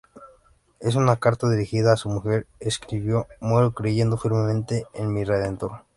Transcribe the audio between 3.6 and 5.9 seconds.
creyendo firmemente en mi Redentor".